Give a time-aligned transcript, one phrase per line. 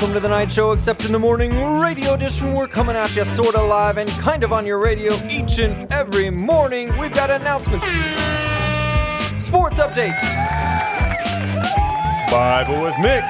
[0.00, 1.50] welcome to the Knight show, except in the morning
[1.80, 2.52] radio edition.
[2.52, 5.92] We're coming at you sort of live and kind of on your radio each and
[5.92, 6.96] every morning.
[6.98, 7.84] We've got announcements,
[9.44, 10.22] sports updates,
[12.30, 13.28] Bible with Mick,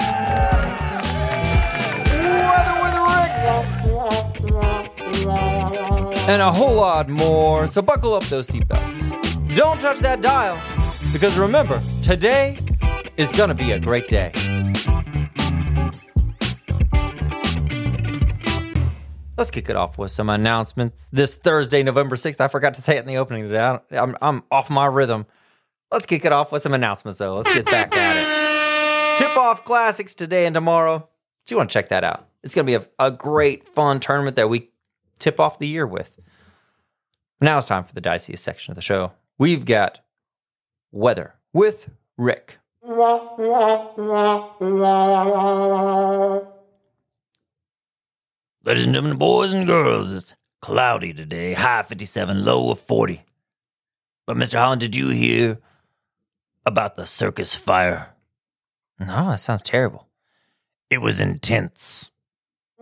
[2.45, 3.33] weather with Rick,
[6.29, 7.67] and a whole lot more.
[7.67, 9.57] So buckle up those seatbelts.
[9.57, 10.61] Don't touch that dial,
[11.15, 12.59] because remember, today
[13.17, 14.33] is gonna be a great day.
[19.39, 21.09] Let's kick it off with some announcements.
[21.11, 23.79] This Thursday, November 6th, I forgot to say it in the opening today.
[23.93, 25.27] I'm, I'm off my rhythm.
[25.93, 27.37] Let's kick it off with some announcements, though.
[27.37, 29.19] Let's get back at it.
[29.19, 31.09] Tip off classics today and tomorrow.
[31.45, 32.27] So you want to check that out.
[32.43, 34.71] It's going to be a, a great, fun tournament that we
[35.21, 36.19] tip off the year with.
[37.41, 39.13] Now it's time for the diciest section of the show.
[39.39, 40.01] We've got
[40.91, 42.59] weather with Rick.
[48.65, 53.23] Ladies and gentlemen, boys and girls, it's cloudy today, high 57, low of 40.
[54.27, 54.59] But Mr.
[54.59, 55.59] Holland, did you hear
[56.67, 58.15] about the circus fire?
[58.99, 60.09] No, that sounds terrible.
[60.91, 62.11] It was intense.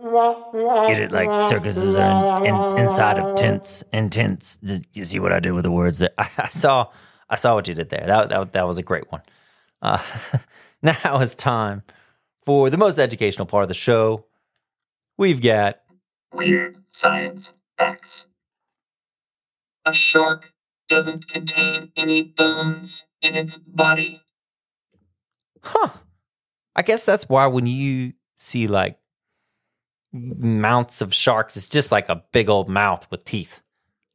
[0.01, 1.11] Get it?
[1.11, 3.83] Like circuses are in, in, inside of tents.
[3.93, 4.57] Intense.
[4.93, 6.09] You see what I did with the words there?
[6.17, 6.87] I, I saw,
[7.29, 8.03] I saw what you did there.
[8.07, 9.21] That that, that was a great one.
[9.81, 10.01] Uh,
[10.81, 11.83] now it's time
[12.41, 14.25] for the most educational part of the show.
[15.17, 15.79] We've got
[16.31, 18.27] Weird science facts.
[19.85, 20.53] A shark
[20.87, 24.21] doesn't contain any bones in its body.
[25.63, 25.89] Huh.
[26.75, 28.99] I guess that's why when you see like
[30.11, 33.61] mounts of sharks, it's just like a big old mouth with teeth.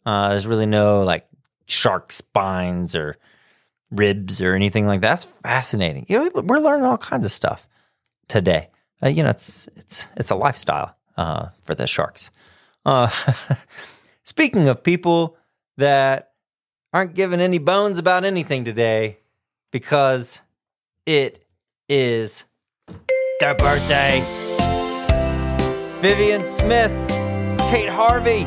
[0.06, 1.27] Uh, there's really no like
[1.66, 3.16] shark spines or
[3.91, 5.09] ribs or anything like that.
[5.09, 6.06] That's fascinating.
[6.09, 7.66] You know, we're learning all kinds of stuff
[8.28, 8.70] today.
[9.03, 12.31] Uh, you know, it's it's it's a lifestyle uh, for the sharks.
[12.84, 13.09] Uh,
[14.25, 15.37] speaking of people
[15.77, 16.33] that
[16.93, 19.19] aren't giving any bones about anything today,
[19.71, 20.43] because
[21.06, 21.45] it
[21.89, 22.45] is
[23.41, 24.21] Their birthday.
[26.00, 26.91] Vivian Smith,
[27.71, 28.44] Kate Harvey,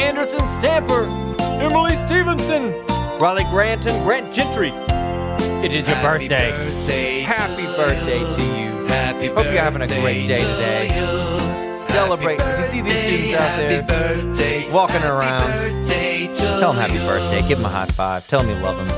[0.00, 1.04] Anderson Stamper,
[1.60, 2.72] Emily Stevenson,
[3.18, 4.72] Riley Grant, and Grant Gentry.
[5.64, 6.50] It is your Happy birthday.
[6.50, 8.86] birthday Happy birthday to you.
[8.86, 11.41] Happy Hope you're having a great day to today.
[12.02, 12.40] Celebrate.
[12.40, 15.52] Happy If you see these birthday, students out there birthday, walking around,
[16.58, 17.00] Tell them happy you.
[17.06, 17.46] birthday.
[17.46, 18.26] Give them a high five.
[18.26, 18.88] Tell them you love them.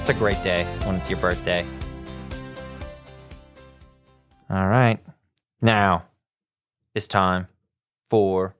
[0.00, 1.64] It's a great day when it's your birthday.
[4.50, 4.98] All right.
[5.62, 6.06] Now
[6.96, 7.46] it's time
[8.10, 8.56] for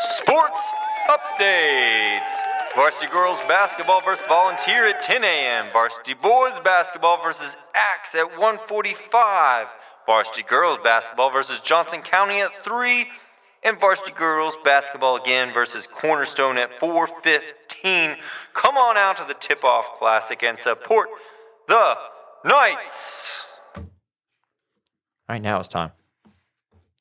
[0.00, 0.72] sports
[1.10, 2.32] updates.
[2.74, 5.66] Varsity girls basketball versus volunteer at 10 a.m.
[5.72, 9.66] Varsity boys basketball versus Axe at 1:45.
[10.06, 13.06] Varsity girls basketball versus Johnson County at 3
[13.64, 18.16] and varsity girls basketball again versus Cornerstone at 4:15.
[18.52, 21.08] Come on out to the Tip-Off Classic and support
[21.66, 21.98] the
[22.44, 23.44] Knights.
[23.76, 23.84] All
[25.28, 25.90] right, now it's time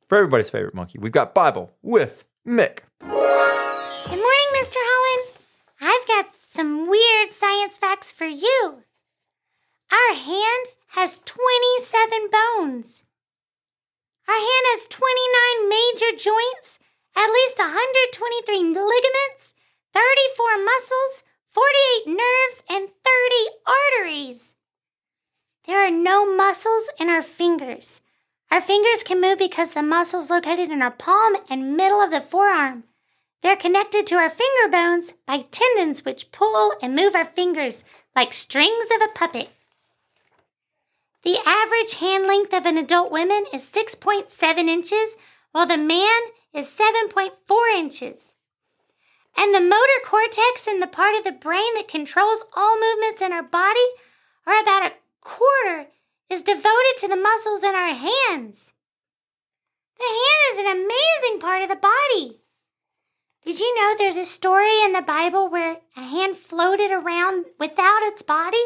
[0.10, 0.98] for everybody's favorite monkey.
[0.98, 2.80] We've got Bible with Mick.
[3.00, 4.78] Good morning, Mr.
[4.78, 5.38] Holland.
[5.82, 8.84] I've got some weird science facts for you.
[9.92, 13.04] Our hand has 27 bones.
[14.28, 16.80] Our hand has 29 major joints,
[17.16, 19.54] at least 123 ligaments,
[19.94, 22.94] 34 muscles, 48 nerves, and 30
[23.66, 24.56] arteries.
[25.68, 28.02] There are no muscles in our fingers.
[28.52, 32.22] Our fingers can move because the muscles located in our palm and middle of the
[32.22, 32.84] forearm.
[33.42, 37.84] They're connected to our finger bones by tendons which pull and move our fingers
[38.16, 39.50] like strings of a puppet.
[41.26, 45.18] The average hand length of an adult woman is 6.7 inches,
[45.54, 46.22] while the man
[46.54, 47.32] is 7.4
[47.76, 48.36] inches.
[49.36, 53.34] And the motor cortex and the part of the brain that controls all movements in
[53.34, 53.88] our body
[54.46, 55.88] are about a quarter
[56.30, 58.72] is devoted to the muscles in our hands.
[59.98, 62.42] The hand is an amazing part of the body.
[63.44, 68.04] Did you know there's a story in the Bible where a hand floated around without
[68.04, 68.66] its body?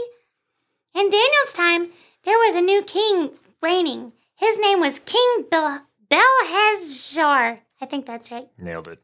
[0.94, 1.92] In Daniel's time,
[2.26, 3.32] there was a new king
[3.62, 4.14] reigning.
[4.36, 7.60] His name was King Bel- Belhazzar.
[7.82, 8.48] I think that's right.
[8.58, 9.00] Nailed it.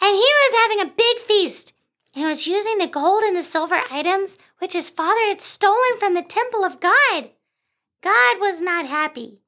[0.00, 1.72] And he was having a big feast.
[2.12, 6.14] He was using the gold and the silver items which his father had stolen from
[6.14, 7.30] the temple of God.
[8.02, 9.40] God was not happy.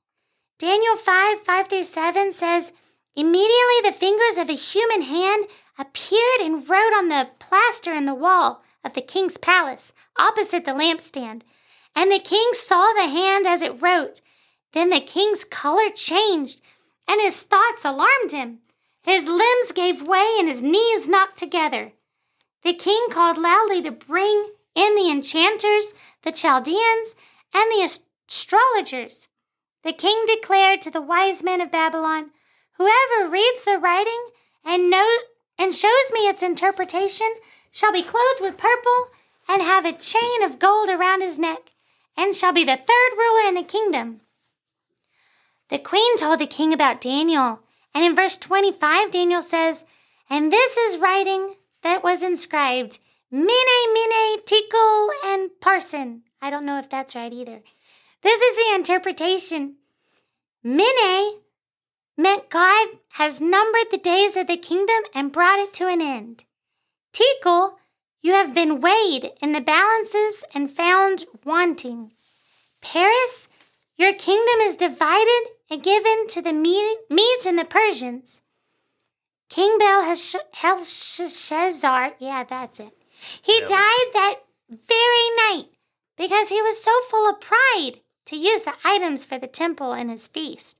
[0.58, 2.72] Daniel 5 5 through 7 says,
[3.16, 5.46] Immediately the fingers of a human hand
[5.78, 10.70] appeared and wrote on the plaster in the wall of the king's palace opposite the
[10.72, 11.42] lampstand.
[11.94, 14.20] And the king saw the hand as it wrote.
[14.72, 16.60] Then the king's color changed,
[17.06, 18.58] and his thoughts alarmed him.
[19.02, 21.92] His limbs gave way, and his knees knocked together.
[22.62, 25.92] The king called loudly to bring in the enchanters,
[26.22, 27.14] the Chaldeans,
[27.52, 27.84] and the
[28.28, 29.28] astrologers.
[29.82, 32.30] The king declared to the wise men of Babylon,
[32.78, 34.26] Whoever reads the writing
[34.64, 35.20] and knows
[35.56, 37.32] and shows me its interpretation
[37.70, 39.10] shall be clothed with purple
[39.46, 41.70] and have a chain of gold around his neck,
[42.16, 44.20] and shall be the third ruler in the kingdom.
[45.68, 47.60] The queen told the king about Daniel,
[47.94, 49.84] and in verse 25, Daniel says,
[50.28, 52.98] And this is writing that was inscribed
[53.30, 53.46] Mene,
[53.94, 56.22] Mene, Tekel, and Parson.
[56.40, 57.62] I don't know if that's right either.
[58.22, 59.76] This is the interpretation.
[60.62, 61.40] Mene
[62.16, 66.44] meant God has numbered the days of the kingdom and brought it to an end.
[67.12, 67.76] Tekel,
[68.24, 72.10] you have been weighed in the balances and found wanting.
[72.80, 73.48] Paris,
[73.98, 78.40] your kingdom is divided and given to the Medes and the Persians.
[79.50, 80.54] King Belshazzar,
[82.18, 82.96] yeah, that's it.
[83.42, 83.66] He yeah.
[83.66, 84.36] died that
[84.70, 85.66] very night
[86.16, 90.08] because he was so full of pride to use the items for the temple in
[90.08, 90.78] his feast.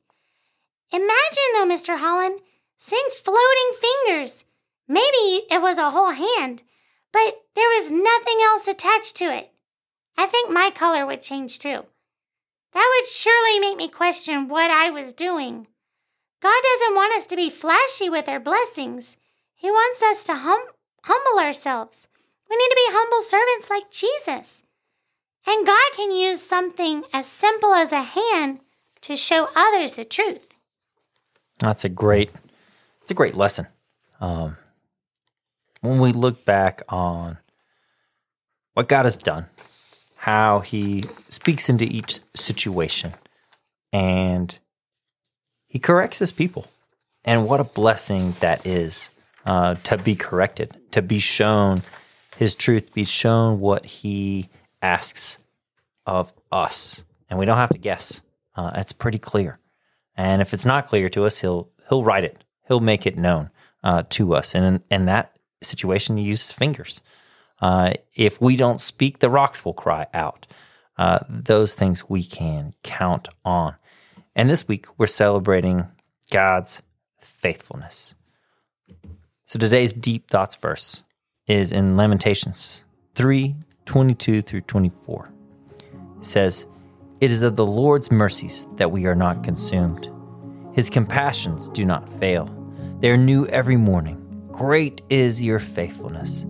[0.91, 1.99] Imagine, though, Mr.
[1.99, 2.41] Holland,
[2.79, 4.47] seeing floating fingers.
[4.89, 6.63] Maybe it was a whole hand,
[7.15, 9.53] but there was nothing else attached to it.
[10.19, 11.85] I think my color would change too.
[12.73, 15.69] That would surely make me question what I was doing.
[16.43, 19.17] God doesn't want us to be flashy with our blessings.
[19.55, 20.73] He wants us to hum-
[21.05, 22.09] humble ourselves.
[22.51, 24.65] We need to be humble servants like Jesus.
[25.47, 28.59] And God can use something as simple as a hand
[29.03, 30.49] to show others the truth.
[31.61, 32.33] That's a great,
[33.03, 33.69] it's a great lesson.
[34.21, 34.57] Um,
[35.85, 37.39] when we look back on
[38.73, 39.47] what God has done,
[40.17, 43.15] how He speaks into each situation,
[43.93, 44.59] and
[45.67, 46.67] He corrects His people,
[47.25, 49.11] and what a blessing that is
[49.47, 51.83] uh, to be corrected, to be shown
[52.37, 54.49] His truth, be shown what He
[54.83, 55.39] asks
[56.07, 58.23] of us, and we don't have to guess.
[58.57, 59.59] Uh, it's pretty clear.
[60.17, 62.45] And if it's not clear to us, he'll he'll write it.
[62.69, 63.51] He'll make it known
[63.83, 64.55] uh, to us.
[64.55, 65.34] And in, that
[65.65, 67.01] situation, he uses fingers.
[67.61, 70.47] Uh, if we don't speak, the rocks will cry out.
[70.97, 73.75] Uh, those things we can count on.
[74.37, 75.87] And this week, we're celebrating
[76.31, 76.83] God's
[77.19, 78.15] faithfulness.
[79.45, 81.05] So today's deep thoughts verse
[81.47, 82.85] is in Lamentations
[83.15, 85.31] 3 22 through 24.
[86.19, 86.67] It says,
[87.21, 90.11] It is of the Lord's mercies that we are not consumed.
[90.73, 92.49] His compassions do not fail,
[93.01, 94.24] they are new every morning.
[94.55, 96.47] Great is your faithfulness.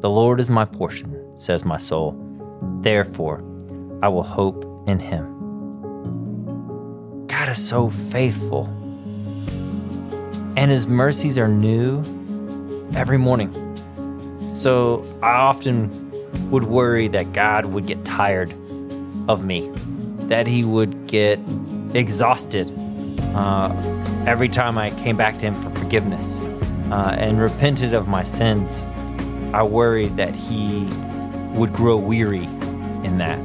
[0.00, 2.16] The Lord is my portion, says my soul.
[2.80, 3.44] Therefore,
[4.02, 5.26] I will hope in him.
[7.26, 8.68] God is so faithful,
[10.56, 11.98] and his mercies are new
[12.94, 13.52] every morning.
[14.54, 16.10] So I often
[16.50, 18.50] would worry that God would get tired
[19.28, 19.70] of me,
[20.20, 21.38] that he would get
[21.92, 22.72] exhausted
[23.34, 23.70] uh,
[24.26, 26.46] every time I came back to him for forgiveness
[26.92, 28.86] uh, and repented of my sins.
[29.54, 30.86] I worried that he
[31.54, 32.44] would grow weary
[33.02, 33.40] in that.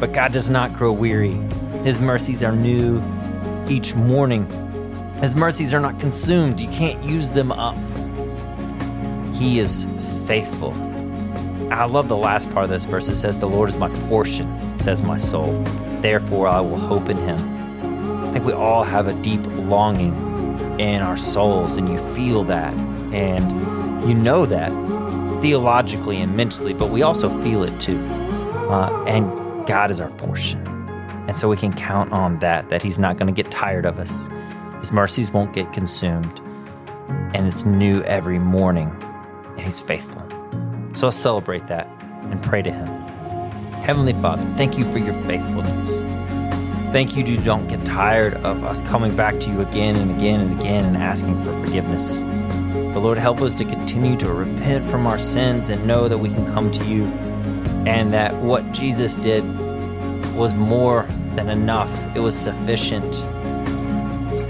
[0.00, 1.38] But God does not grow weary.
[1.84, 3.00] His mercies are new
[3.68, 4.50] each morning.
[5.20, 6.60] His mercies are not consumed.
[6.60, 7.76] You can't use them up.
[9.32, 9.86] He is
[10.26, 10.72] faithful.
[11.72, 13.08] I love the last part of this verse.
[13.08, 15.52] It says, The Lord is my portion, says my soul.
[16.00, 17.38] Therefore, I will hope in him.
[18.24, 20.31] I think we all have a deep longing
[20.82, 22.74] in our souls, and you feel that,
[23.12, 24.70] and you know that
[25.40, 27.98] theologically and mentally, but we also feel it too.
[28.70, 30.66] Uh, and God is our portion.
[31.28, 33.98] And so we can count on that, that He's not going to get tired of
[33.98, 34.28] us.
[34.78, 36.40] His mercies won't get consumed.
[37.34, 38.88] And it's new every morning.
[39.50, 40.22] And He's faithful.
[40.94, 41.86] So let's celebrate that
[42.22, 42.86] and pray to Him.
[43.82, 46.02] Heavenly Father, thank you for your faithfulness.
[46.92, 50.40] Thank you, you don't get tired of us coming back to you again and again
[50.40, 52.22] and again and asking for forgiveness.
[52.22, 56.28] But Lord, help us to continue to repent from our sins and know that we
[56.28, 57.06] can come to you
[57.86, 59.42] and that what Jesus did
[60.36, 61.88] was more than enough.
[62.14, 63.16] It was sufficient.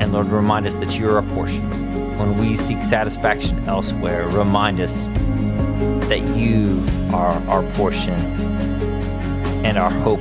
[0.00, 1.70] And Lord, remind us that you're our portion.
[2.18, 5.06] When we seek satisfaction elsewhere, remind us
[6.08, 6.84] that you
[7.14, 8.14] are our portion
[9.64, 10.20] and our hope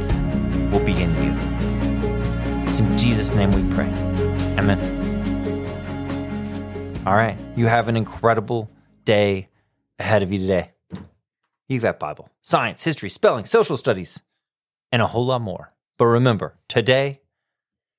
[0.71, 1.50] will be in you.
[2.71, 3.89] It's in Jesus' name we pray.
[4.57, 4.79] Amen.
[7.05, 7.37] All right.
[7.57, 8.71] You have an incredible
[9.03, 9.49] day
[9.99, 10.71] ahead of you today.
[11.67, 14.21] You've got Bible, science, history, spelling, social studies,
[14.89, 15.73] and a whole lot more.
[15.97, 17.19] But remember, today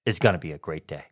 [0.07, 1.05] is going to be a great day.